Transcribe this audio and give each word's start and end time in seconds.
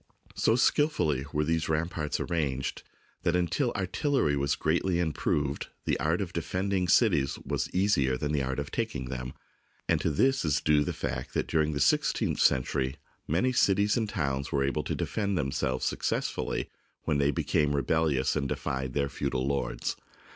So 0.33 0.55
skilfully 0.55 1.25
were 1.31 1.43
these 1.43 1.69
ram 1.69 1.87
parts 1.87 2.19
arranged 2.19 2.81
that 3.21 3.35
until 3.35 3.71
artillery 3.73 4.35
was 4.35 4.55
greatly 4.55 4.97
improved 4.97 5.67
the 5.85 5.99
art 5.99 6.21
of 6.21 6.33
defending 6.33 6.87
cities 6.87 7.37
was 7.45 7.69
easier 7.69 8.17
than 8.17 8.31
the 8.31 8.41
art 8.41 8.57
of 8.57 8.71
taking 8.71 9.09
them, 9.09 9.33
and 9.87 10.01
to 10.01 10.09
this 10.09 10.43
is 10.43 10.59
due 10.59 10.83
the 10.83 10.91
fact 10.91 11.35
that 11.35 11.45
during 11.45 11.73
the 11.73 11.79
sixteenth 11.79 12.39
century 12.39 12.95
many 13.27 13.51
cities 13.51 13.95
and 13.95 14.09
towns 14.09 14.51
were 14.51 14.63
able 14.63 14.81
to 14.85 14.95
defend 14.95 15.37
themselves 15.37 15.85
suc 15.85 15.99
cessfully 16.01 16.65
when 17.03 17.19
they 17.19 17.29
became 17.29 17.75
rebellious 17.75 18.35
and 18.35 18.49
defied 18.49 18.93
their 18.95 19.07
feudal 19.07 19.45
lords. 19.45 19.97